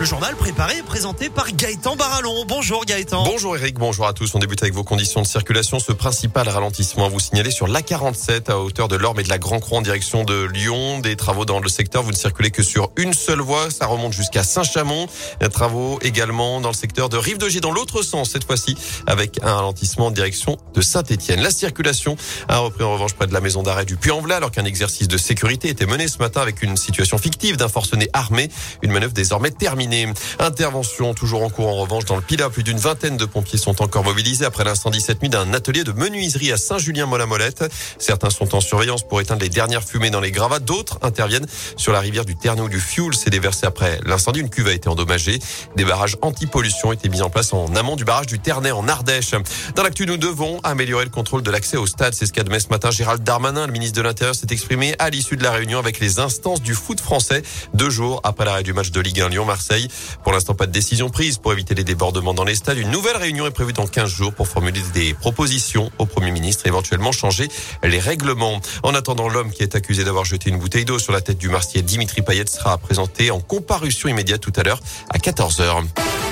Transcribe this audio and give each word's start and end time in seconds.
Le 0.00 0.06
journal 0.06 0.34
préparé 0.34 0.78
et 0.78 0.82
présenté 0.82 1.28
par 1.28 1.52
Gaëtan 1.52 1.94
Barallon. 1.94 2.46
Bonjour 2.48 2.86
Gaëtan. 2.86 3.22
Bonjour 3.24 3.54
Eric, 3.54 3.78
bonjour 3.78 4.06
à 4.06 4.14
tous. 4.14 4.34
On 4.34 4.38
débute 4.38 4.62
avec 4.62 4.72
vos 4.72 4.82
conditions 4.82 5.20
de 5.20 5.26
circulation. 5.26 5.78
Ce 5.78 5.92
principal 5.92 6.48
ralentissement 6.48 7.04
à 7.04 7.08
vous 7.10 7.20
signaler 7.20 7.50
sur 7.50 7.68
l'A47 7.68 8.50
à 8.50 8.56
hauteur 8.56 8.88
de 8.88 8.96
l'Orme 8.96 9.20
et 9.20 9.24
de 9.24 9.28
la 9.28 9.36
Grand 9.36 9.60
Croix 9.60 9.76
en 9.76 9.82
direction 9.82 10.24
de 10.24 10.44
Lyon. 10.44 11.00
Des 11.00 11.16
travaux 11.16 11.44
dans 11.44 11.60
le 11.60 11.68
secteur. 11.68 12.02
Vous 12.02 12.12
ne 12.12 12.16
circulez 12.16 12.50
que 12.50 12.62
sur 12.62 12.90
une 12.96 13.12
seule 13.12 13.40
voie. 13.40 13.70
Ça 13.70 13.84
remonte 13.84 14.14
jusqu'à 14.14 14.42
Saint-Chamond. 14.42 15.06
Travaux 15.52 15.98
également 16.00 16.62
dans 16.62 16.70
le 16.70 16.74
secteur 16.74 17.10
de 17.10 17.18
Rive-de-Gier 17.18 17.60
dans 17.60 17.72
l'autre 17.72 18.00
sens 18.00 18.30
cette 18.30 18.44
fois-ci 18.44 18.78
avec 19.06 19.38
un 19.42 19.52
ralentissement 19.52 20.06
en 20.06 20.10
direction 20.10 20.56
de 20.72 20.80
Saint-Etienne. 20.80 21.42
La 21.42 21.50
circulation 21.50 22.16
a 22.48 22.56
repris 22.56 22.84
en 22.84 22.94
revanche 22.94 23.12
près 23.12 23.26
de 23.26 23.34
la 23.34 23.42
maison 23.42 23.62
d'arrêt 23.62 23.84
du 23.84 23.96
Puy-en-Velay 23.96 24.36
alors 24.36 24.50
qu'un 24.50 24.64
exercice 24.64 25.08
de 25.08 25.18
sécurité 25.18 25.68
était 25.68 25.84
mené 25.84 26.08
ce 26.08 26.16
matin 26.16 26.40
avec 26.40 26.62
une 26.62 26.78
situation 26.78 27.18
fictive 27.18 27.58
d'un 27.58 27.68
forcené 27.68 28.08
armé. 28.14 28.48
Une 28.80 28.92
manœuvre 28.92 29.12
désormais 29.12 29.50
terminée. 29.50 29.89
Intervention 30.38 31.14
toujours 31.14 31.42
en 31.42 31.50
cours 31.50 31.68
en 31.68 31.74
revanche 31.74 32.04
dans 32.04 32.16
le 32.16 32.22
Pila. 32.22 32.50
Plus 32.50 32.62
d'une 32.62 32.78
vingtaine 32.78 33.16
de 33.16 33.24
pompiers 33.24 33.58
sont 33.58 33.82
encore 33.82 34.04
mobilisés 34.04 34.44
après 34.44 34.64
l'incendie 34.64 35.00
cette 35.00 35.22
nuit 35.22 35.28
d'un 35.28 35.52
atelier 35.52 35.84
de 35.84 35.92
menuiserie 35.92 36.52
à 36.52 36.56
Saint-Julien-Molamolette. 36.56 37.64
Certains 37.98 38.30
sont 38.30 38.54
en 38.54 38.60
surveillance 38.60 39.06
pour 39.06 39.20
éteindre 39.20 39.42
les 39.42 39.48
dernières 39.48 39.82
fumées 39.82 40.10
dans 40.10 40.20
les 40.20 40.30
gravats. 40.30 40.58
D'autres 40.58 40.98
interviennent 41.02 41.46
sur 41.76 41.92
la 41.92 42.00
rivière 42.00 42.24
du 42.24 42.36
Terneau 42.36 42.68
du 42.68 42.80
Fioul. 42.80 43.14
s'est 43.14 43.30
déversé 43.30 43.66
après 43.66 44.00
l'incendie. 44.04 44.40
Une 44.40 44.50
cuve 44.50 44.68
a 44.68 44.72
été 44.72 44.88
endommagée. 44.88 45.38
Des 45.76 45.84
barrages 45.84 46.16
anti-pollution 46.22 46.92
étaient 46.92 47.08
mis 47.08 47.22
en 47.22 47.30
place 47.30 47.52
en 47.52 47.74
amont 47.74 47.96
du 47.96 48.04
barrage 48.04 48.26
du 48.26 48.38
Ternay 48.38 48.70
en 48.70 48.86
Ardèche. 48.88 49.34
Dans 49.74 49.82
l'actu, 49.82 50.06
nous 50.06 50.16
devons 50.16 50.60
améliorer 50.62 51.04
le 51.04 51.10
contrôle 51.10 51.42
de 51.42 51.50
l'accès 51.50 51.76
au 51.76 51.86
stade. 51.86 52.14
C'est 52.14 52.26
ce 52.26 52.32
qu'a 52.32 52.44
ce 52.44 52.68
matin 52.68 52.90
Gérald 52.90 53.22
Darmanin. 53.22 53.66
Le 53.66 53.72
ministre 53.72 53.96
de 53.96 54.02
l'Intérieur 54.02 54.34
s'est 54.34 54.46
exprimé 54.50 54.94
à 54.98 55.10
l'issue 55.10 55.36
de 55.36 55.42
la 55.42 55.52
réunion 55.52 55.78
avec 55.78 56.00
les 56.00 56.18
instances 56.18 56.62
du 56.62 56.74
foot 56.74 57.00
français 57.00 57.42
deux 57.74 57.90
jours 57.90 58.20
après 58.24 58.44
l'arrêt 58.44 58.62
du 58.62 58.72
match 58.72 58.90
de 58.90 59.00
Ligue 59.00 59.20
1 59.20 59.28
Lyon-Marseille. 59.28 59.79
Pour 60.22 60.32
l'instant, 60.32 60.54
pas 60.54 60.66
de 60.66 60.72
décision 60.72 61.10
prise 61.10 61.38
pour 61.38 61.52
éviter 61.52 61.74
les 61.74 61.84
débordements 61.84 62.34
dans 62.34 62.44
les 62.44 62.54
stades. 62.54 62.78
Une 62.78 62.90
nouvelle 62.90 63.16
réunion 63.16 63.46
est 63.46 63.50
prévue 63.50 63.72
dans 63.72 63.86
15 63.86 64.10
jours 64.10 64.34
pour 64.34 64.48
formuler 64.48 64.80
des 64.94 65.14
propositions 65.14 65.90
au 65.98 66.06
Premier 66.06 66.30
ministre 66.30 66.66
et 66.66 66.68
éventuellement 66.68 67.12
changer 67.12 67.48
les 67.82 67.98
règlements. 67.98 68.60
En 68.82 68.94
attendant, 68.94 69.28
l'homme 69.28 69.50
qui 69.50 69.62
est 69.62 69.74
accusé 69.74 70.04
d'avoir 70.04 70.24
jeté 70.24 70.50
une 70.50 70.58
bouteille 70.58 70.84
d'eau 70.84 70.98
sur 70.98 71.12
la 71.12 71.20
tête 71.20 71.38
du 71.38 71.48
martier 71.48 71.82
Dimitri 71.82 72.22
Payet 72.22 72.46
sera 72.46 72.78
présenté 72.78 73.30
en 73.30 73.40
comparution 73.40 74.08
immédiate 74.08 74.40
tout 74.40 74.52
à 74.56 74.62
l'heure 74.62 74.80
à 75.10 75.18
14h. 75.18 76.29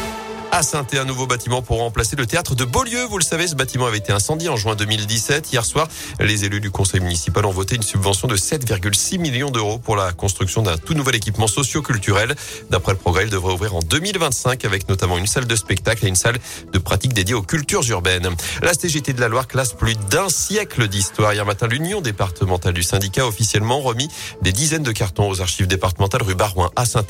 À 0.50 0.62
saint 0.62 0.86
un 0.94 1.04
nouveau 1.04 1.26
bâtiment 1.26 1.60
pour 1.60 1.78
remplacer 1.78 2.16
le 2.16 2.26
théâtre 2.26 2.54
de 2.54 2.64
Beaulieu. 2.64 3.04
Vous 3.04 3.18
le 3.18 3.22
savez, 3.22 3.46
ce 3.46 3.54
bâtiment 3.54 3.86
avait 3.86 3.98
été 3.98 4.12
incendié 4.12 4.48
en 4.48 4.56
juin 4.56 4.74
2017. 4.74 5.52
Hier 5.52 5.64
soir, 5.64 5.88
les 6.20 6.46
élus 6.46 6.60
du 6.60 6.70
conseil 6.70 7.00
municipal 7.00 7.44
ont 7.44 7.52
voté 7.52 7.76
une 7.76 7.82
subvention 7.82 8.26
de 8.26 8.36
7,6 8.36 9.18
millions 9.18 9.50
d'euros 9.50 9.78
pour 9.78 9.94
la 9.94 10.12
construction 10.12 10.62
d'un 10.62 10.78
tout 10.78 10.94
nouvel 10.94 11.16
équipement 11.16 11.46
socio-culturel. 11.46 12.34
D'après 12.70 12.92
le 12.92 12.98
progrès, 12.98 13.24
il 13.24 13.30
devrait 13.30 13.52
ouvrir 13.52 13.76
en 13.76 13.80
2025 13.80 14.64
avec 14.64 14.88
notamment 14.88 15.18
une 15.18 15.26
salle 15.26 15.46
de 15.46 15.54
spectacle 15.54 16.06
et 16.06 16.08
une 16.08 16.16
salle 16.16 16.38
de 16.72 16.78
pratique 16.78 17.12
dédiée 17.12 17.34
aux 17.34 17.42
cultures 17.42 17.88
urbaines. 17.90 18.28
La 18.62 18.72
CGT 18.72 19.12
de 19.12 19.20
la 19.20 19.28
Loire 19.28 19.48
classe 19.48 19.74
plus 19.74 19.96
d'un 20.10 20.30
siècle 20.30 20.88
d'histoire. 20.88 21.34
Hier 21.34 21.44
matin, 21.44 21.66
l'Union 21.66 22.00
départementale 22.00 22.72
du 22.72 22.82
syndicat 22.82 23.22
a 23.22 23.26
officiellement 23.26 23.80
remis 23.80 24.08
des 24.42 24.52
dizaines 24.52 24.82
de 24.82 24.92
cartons 24.92 25.28
aux 25.28 25.42
archives 25.42 25.66
départementales 25.66 26.22
rue 26.22 26.34
Barouin 26.34 26.70
à 26.74 26.86
saint 26.86 27.04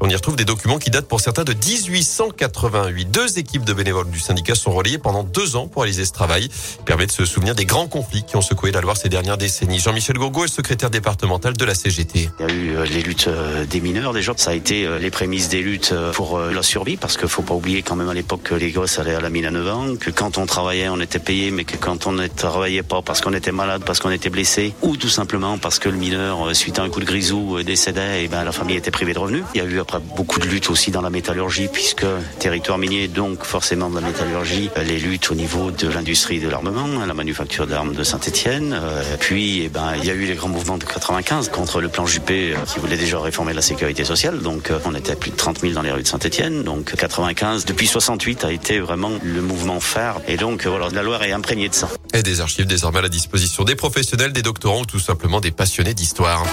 On 0.00 0.08
y 0.08 0.14
retrouve 0.14 0.36
des 0.36 0.44
documents 0.44 0.78
qui 0.78 0.90
datent 0.90 1.08
pour 1.08 1.20
certains 1.20 1.44
de 1.44 1.54
1880. 1.54 2.81
Deux 3.12 3.38
équipes 3.38 3.64
de 3.64 3.74
bénévoles 3.74 4.10
du 4.10 4.18
syndicat 4.18 4.54
sont 4.54 4.72
relayées 4.72 4.96
pendant 4.96 5.22
deux 5.22 5.54
ans 5.54 5.68
pour 5.68 5.82
réaliser 5.82 6.06
ce 6.06 6.12
travail. 6.12 6.48
Il 6.78 6.84
permet 6.84 7.06
de 7.06 7.12
se 7.12 7.26
souvenir 7.26 7.54
des 7.54 7.66
grands 7.66 7.86
conflits 7.86 8.24
qui 8.24 8.36
ont 8.36 8.40
secoué 8.40 8.72
la 8.72 8.80
Loire 8.80 8.96
ces 8.96 9.10
dernières 9.10 9.36
décennies. 9.36 9.78
Jean-Michel 9.78 10.16
Gourgaud 10.16 10.46
est 10.46 10.48
secrétaire 10.48 10.88
départemental 10.88 11.56
de 11.56 11.64
la 11.64 11.74
CGT. 11.74 12.30
Il 12.40 12.46
y 12.46 12.50
a 12.50 12.54
eu 12.54 12.76
euh, 12.76 12.86
les 12.86 13.02
luttes 13.02 13.28
euh, 13.28 13.66
des 13.66 13.80
mineurs 13.80 14.14
déjà. 14.14 14.32
Ça 14.36 14.52
a 14.52 14.54
été 14.54 14.86
euh, 14.86 14.98
les 14.98 15.10
prémices 15.10 15.50
des 15.50 15.60
luttes 15.60 15.94
pour 16.14 16.38
la 16.38 16.62
survie 16.62 16.96
parce 16.96 17.16
qu'il 17.16 17.28
faut 17.28 17.42
pas 17.42 17.54
oublier 17.54 17.82
quand 17.82 17.96
même 17.96 18.08
à 18.08 18.14
l'époque 18.14 18.42
que 18.44 18.54
les 18.54 18.70
gosses 18.70 18.98
allaient 18.98 19.14
à 19.14 19.20
la 19.20 19.30
mine 19.30 19.44
à 19.44 19.50
9 19.50 19.68
ans, 19.68 19.96
que 20.00 20.10
quand 20.10 20.38
on 20.38 20.46
travaillait 20.46 20.88
on 20.88 21.00
était 21.00 21.18
payé 21.18 21.50
mais 21.50 21.64
que 21.64 21.76
quand 21.76 22.06
on 22.06 22.12
ne 22.12 22.26
travaillait 22.26 22.82
pas 22.82 23.02
parce 23.02 23.20
qu'on 23.20 23.34
était 23.34 23.52
malade, 23.52 23.82
parce 23.84 24.00
qu'on 24.00 24.10
était 24.10 24.30
blessé 24.30 24.74
ou 24.80 24.96
tout 24.96 25.08
simplement 25.08 25.58
parce 25.58 25.78
que 25.78 25.88
le 25.88 25.96
mineur 25.96 26.56
suite 26.56 26.78
à 26.78 26.82
un 26.82 26.88
coup 26.88 27.00
de 27.00 27.04
grisou 27.04 27.62
décédait 27.62 28.24
et 28.24 28.28
ben 28.28 28.44
la 28.44 28.52
famille 28.52 28.76
était 28.76 28.90
privée 28.90 29.12
de 29.12 29.18
revenus. 29.18 29.44
Il 29.54 29.58
y 29.58 29.60
a 29.60 29.64
eu 29.64 29.80
après 29.80 29.98
beaucoup 30.16 30.40
de 30.40 30.46
luttes 30.46 30.70
aussi 30.70 30.90
dans 30.90 31.02
la 31.02 31.10
métallurgie 31.10 31.68
puisque 31.70 32.06
territoire 32.38 32.71
minier, 32.78 33.08
donc 33.08 33.44
forcément 33.44 33.90
de 33.90 33.94
la 33.94 34.06
métallurgie, 34.06 34.70
euh, 34.76 34.82
les 34.82 34.98
luttes 34.98 35.30
au 35.30 35.34
niveau 35.34 35.70
de 35.70 35.88
l'industrie 35.88 36.40
de 36.40 36.48
l'armement, 36.48 36.86
hein, 37.00 37.06
la 37.06 37.14
manufacture 37.14 37.66
d'armes 37.66 37.94
de 37.94 38.02
Saint-Etienne. 38.04 38.72
Euh, 38.74 39.02
puis, 39.18 39.62
eh 39.64 39.68
ben, 39.68 39.94
il 39.98 40.04
y 40.04 40.10
a 40.10 40.14
eu 40.14 40.26
les 40.26 40.34
grands 40.34 40.48
mouvements 40.48 40.78
de 40.78 40.84
95 40.84 41.48
contre 41.48 41.80
le 41.80 41.88
plan 41.88 42.06
Juppé 42.06 42.52
euh, 42.52 42.56
qui 42.66 42.78
voulait 42.78 42.96
déjà 42.96 43.18
réformer 43.20 43.52
la 43.52 43.62
sécurité 43.62 44.04
sociale. 44.04 44.40
Donc, 44.40 44.70
on 44.84 44.94
était 44.94 45.12
à 45.12 45.16
plus 45.16 45.30
de 45.30 45.36
30 45.36 45.60
000 45.60 45.72
dans 45.72 45.82
les 45.82 45.92
rues 45.92 46.02
de 46.02 46.08
Saint-Etienne. 46.08 46.62
Donc, 46.62 46.94
95, 46.94 47.64
depuis 47.64 47.86
68, 47.86 48.44
a 48.44 48.52
été 48.52 48.80
vraiment 48.80 49.12
le 49.22 49.40
mouvement 49.40 49.80
phare. 49.80 50.20
Et 50.28 50.36
donc, 50.36 50.66
voilà, 50.66 50.88
la 50.92 51.02
Loire 51.02 51.22
est 51.22 51.32
imprégnée 51.32 51.68
de 51.68 51.74
ça. 51.74 51.88
Et 52.14 52.22
des 52.22 52.40
archives 52.40 52.66
désormais 52.66 52.98
à 52.98 53.02
la 53.02 53.08
disposition 53.08 53.64
des 53.64 53.74
professionnels, 53.74 54.32
des 54.32 54.42
doctorants 54.42 54.80
ou 54.80 54.86
tout 54.86 55.00
simplement 55.00 55.40
des 55.40 55.50
passionnés 55.50 55.94
d'histoire. 55.94 56.44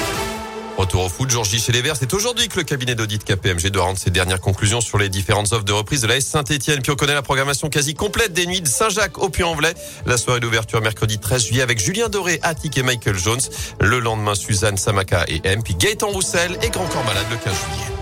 Retour 0.79 1.03
au 1.03 1.09
foot, 1.09 1.29
Georges 1.29 1.50
chez 1.50 1.73
les 1.73 1.81
Verts. 1.81 1.97
C'est 2.00 2.13
aujourd'hui 2.13 2.47
que 2.47 2.56
le 2.56 2.63
cabinet 2.63 2.95
d'audit 2.95 3.22
KPMG 3.22 3.67
doit 3.67 3.84
rendre 3.84 3.97
ses 3.97 4.12
dernières 4.12 4.40
conclusions 4.40 4.79
sur 4.79 4.97
les 4.97 5.09
différentes 5.09 5.51
offres 5.51 5.66
de 5.66 5.73
reprise 5.73 6.03
de 6.03 6.07
la 6.07 6.16
S 6.16 6.25
Saint-Etienne. 6.25 6.81
Puis 6.81 6.90
on 6.90 6.95
connaît 6.95 7.13
la 7.13 7.22
programmation 7.22 7.67
quasi 7.67 7.95
complète 7.95 8.31
des 8.31 8.45
nuits 8.45 8.62
de 8.62 8.67
Saint-Jacques 8.67 9.17
au 9.17 9.28
Puy-en-Velay. 9.28 9.73
La 10.06 10.16
soirée 10.16 10.40
d'ouverture 10.40 10.79
mercredi 10.79 11.19
13 11.19 11.47
juillet 11.47 11.63
avec 11.63 11.79
Julien 11.79 12.07
Doré, 12.07 12.40
Attic 12.44 12.78
et 12.78 12.84
Michael 12.84 13.17
Jones. 13.17 13.41
Le 13.81 14.00
lendemain, 14.00 14.35
Suzanne 14.35 14.78
Samaka 14.78 15.25
et 15.28 15.41
M. 15.44 15.63
Puis 15.63 15.75
Gaëtan 15.75 16.07
Roussel 16.07 16.57
et 16.62 16.69
Grand 16.69 16.88
Corps 16.88 17.03
Malade 17.03 17.25
le 17.29 17.35
15 17.35 17.53
juillet. 17.53 17.99